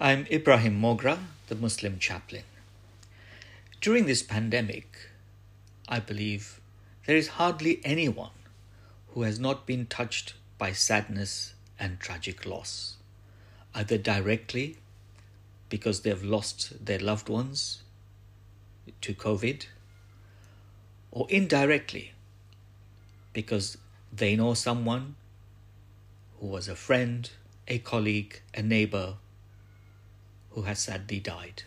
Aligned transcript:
I'm 0.00 0.26
Ibrahim 0.28 0.80
Mogra, 0.80 1.20
the 1.46 1.54
Muslim 1.54 2.00
chaplain. 2.00 2.42
During 3.80 4.06
this 4.06 4.24
pandemic, 4.24 5.08
I 5.88 6.00
believe 6.00 6.60
there 7.06 7.16
is 7.16 7.38
hardly 7.38 7.80
anyone 7.84 8.32
who 9.10 9.22
has 9.22 9.38
not 9.38 9.66
been 9.66 9.86
touched 9.86 10.34
by 10.58 10.72
sadness 10.72 11.54
and 11.78 12.00
tragic 12.00 12.44
loss, 12.44 12.96
either 13.72 13.96
directly 13.96 14.78
because 15.68 16.00
they've 16.00 16.24
lost 16.24 16.84
their 16.84 16.98
loved 16.98 17.28
ones 17.28 17.84
to 19.00 19.14
COVID, 19.14 19.66
or 21.12 21.28
indirectly 21.30 22.14
because 23.32 23.78
they 24.12 24.34
know 24.34 24.54
someone 24.54 25.14
who 26.40 26.48
was 26.48 26.66
a 26.66 26.74
friend, 26.74 27.30
a 27.68 27.78
colleague, 27.78 28.40
a 28.54 28.60
neighbor 28.60 29.18
who 30.54 30.62
has 30.62 30.78
sadly 30.78 31.18
died. 31.18 31.64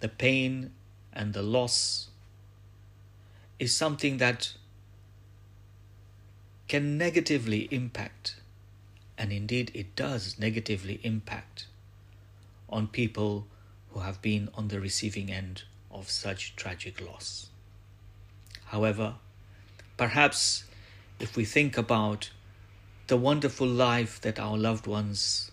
The 0.00 0.08
pain 0.08 0.72
and 1.12 1.34
the 1.34 1.42
loss 1.42 2.08
is 3.58 3.74
something 3.74 4.18
that 4.18 4.52
can 6.68 6.96
negatively 6.96 7.66
impact, 7.72 8.36
and 9.16 9.32
indeed 9.32 9.72
it 9.74 9.96
does 9.96 10.38
negatively 10.38 11.00
impact, 11.02 11.66
on 12.68 12.86
people 12.86 13.46
who 13.90 14.00
have 14.00 14.22
been 14.22 14.48
on 14.54 14.68
the 14.68 14.80
receiving 14.80 15.32
end 15.32 15.64
of 15.90 16.08
such 16.08 16.54
tragic 16.54 17.00
loss. 17.00 17.48
However, 18.66 19.14
perhaps 19.96 20.64
if 21.18 21.36
we 21.36 21.44
think 21.44 21.76
about 21.76 22.30
the 23.08 23.16
wonderful 23.16 23.66
life 23.66 24.20
that 24.20 24.38
our 24.38 24.56
loved 24.56 24.86
ones 24.86 25.50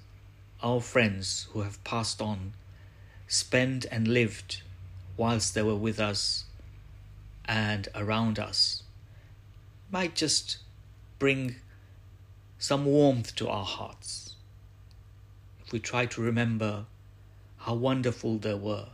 our 0.66 0.82
friends 0.82 1.48
who 1.52 1.62
have 1.62 1.82
passed 1.84 2.20
on 2.20 2.52
spent 3.28 3.86
and 3.92 4.08
lived 4.08 4.64
whilst 5.16 5.54
they 5.54 5.62
were 5.62 5.76
with 5.76 6.00
us 6.00 6.46
and 7.46 7.88
around 7.94 8.40
us 8.40 8.82
might 9.92 10.16
just 10.16 10.58
bring 11.20 11.56
some 12.58 12.84
warmth 12.84 13.36
to 13.36 13.48
our 13.48 13.64
hearts. 13.64 14.36
If 15.64 15.72
we 15.72 15.80
try 15.80 16.08
to 16.08 16.22
remember 16.22 16.86
how 17.60 17.76
wonderful 17.76 18.40
they 18.40 18.56
were, 18.56 18.88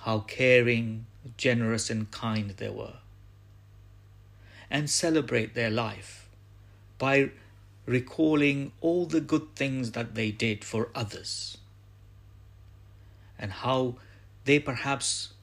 how 0.00 0.18
caring, 0.20 1.06
generous, 1.38 1.88
and 1.88 2.10
kind 2.10 2.50
they 2.50 2.68
were, 2.68 2.98
and 4.70 4.90
celebrate 4.90 5.54
their 5.54 5.70
life 5.70 6.28
by 6.98 7.30
recalling 7.86 8.72
all 8.80 9.06
the 9.06 9.20
good 9.20 9.54
things 9.54 9.92
that 9.92 10.14
they 10.14 10.30
did 10.30 10.64
for 10.64 10.88
others 10.94 11.58
and 13.38 13.52
how 13.52 13.96
they 14.44 14.58
perhaps 14.58 15.34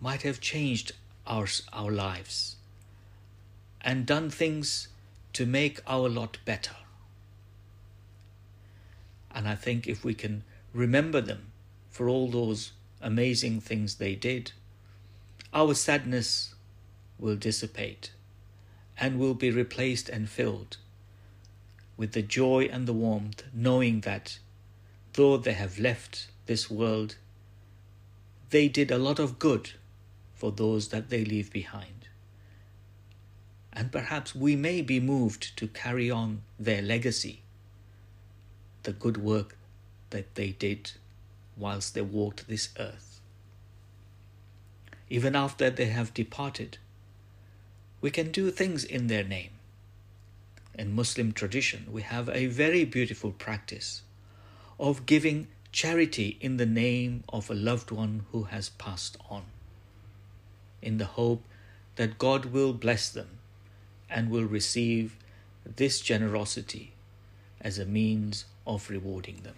might 0.00 0.22
have 0.22 0.40
changed 0.40 0.92
our, 1.26 1.46
our 1.72 1.90
lives 1.90 2.56
and 3.80 4.06
done 4.06 4.28
things 4.28 4.88
to 5.32 5.46
make 5.46 5.80
our 5.86 6.08
lot 6.08 6.38
better. 6.44 6.76
And 9.30 9.48
I 9.48 9.54
think 9.54 9.86
if 9.86 10.04
we 10.04 10.14
can 10.14 10.42
remember 10.72 11.20
them 11.20 11.52
for 11.90 12.08
all 12.08 12.28
those 12.28 12.72
amazing 13.00 13.60
things 13.60 13.94
they 13.94 14.14
did, 14.14 14.52
our 15.54 15.74
sadness 15.74 16.54
will 17.18 17.36
dissipate 17.36 18.12
and 18.98 19.18
will 19.18 19.34
be 19.34 19.50
replaced 19.50 20.08
and 20.08 20.28
filled 20.28 20.76
with 21.98 22.12
the 22.12 22.22
joy 22.22 22.68
and 22.72 22.86
the 22.86 22.92
warmth, 22.94 23.42
knowing 23.52 24.00
that 24.02 24.38
though 25.14 25.36
they 25.36 25.52
have 25.52 25.80
left 25.80 26.28
this 26.46 26.70
world, 26.70 27.16
they 28.50 28.68
did 28.68 28.90
a 28.90 28.96
lot 28.96 29.18
of 29.18 29.38
good 29.38 29.72
for 30.32 30.52
those 30.52 30.88
that 30.88 31.10
they 31.10 31.24
leave 31.24 31.52
behind. 31.52 32.08
And 33.72 33.92
perhaps 33.92 34.34
we 34.34 34.54
may 34.56 34.80
be 34.80 35.00
moved 35.00 35.56
to 35.58 35.66
carry 35.66 36.10
on 36.10 36.42
their 36.58 36.80
legacy, 36.80 37.42
the 38.84 38.92
good 38.92 39.16
work 39.16 39.58
that 40.10 40.36
they 40.36 40.50
did 40.52 40.92
whilst 41.56 41.94
they 41.94 42.00
walked 42.00 42.48
this 42.48 42.70
earth. 42.78 43.20
Even 45.10 45.34
after 45.34 45.68
they 45.68 45.86
have 45.86 46.14
departed, 46.14 46.78
we 48.00 48.10
can 48.10 48.30
do 48.30 48.50
things 48.52 48.84
in 48.84 49.08
their 49.08 49.24
name 49.24 49.57
in 50.78 50.94
Muslim 50.94 51.32
tradition, 51.32 51.86
we 51.90 52.02
have 52.02 52.28
a 52.28 52.46
very 52.46 52.84
beautiful 52.84 53.32
practice 53.32 54.02
of 54.78 55.06
giving 55.06 55.48
charity 55.72 56.38
in 56.40 56.56
the 56.56 56.66
name 56.66 57.24
of 57.28 57.50
a 57.50 57.54
loved 57.54 57.90
one 57.90 58.24
who 58.30 58.44
has 58.44 58.68
passed 58.70 59.16
on, 59.28 59.44
in 60.80 60.98
the 60.98 61.04
hope 61.04 61.42
that 61.96 62.16
God 62.16 62.46
will 62.46 62.72
bless 62.72 63.10
them 63.10 63.38
and 64.08 64.30
will 64.30 64.44
receive 64.44 65.16
this 65.64 66.00
generosity 66.00 66.92
as 67.60 67.78
a 67.78 67.84
means 67.84 68.44
of 68.66 68.88
rewarding 68.88 69.40
them. 69.42 69.56